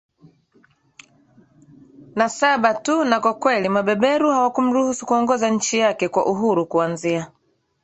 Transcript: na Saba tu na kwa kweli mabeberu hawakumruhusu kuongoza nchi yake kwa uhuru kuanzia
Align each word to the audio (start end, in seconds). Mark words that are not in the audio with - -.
na 2.15 2.29
Saba 2.29 2.73
tu 2.73 3.03
na 3.05 3.19
kwa 3.19 3.33
kweli 3.33 3.69
mabeberu 3.69 4.31
hawakumruhusu 4.31 5.05
kuongoza 5.05 5.49
nchi 5.49 5.77
yake 5.77 6.09
kwa 6.09 6.25
uhuru 6.25 6.65
kuanzia 6.65 7.31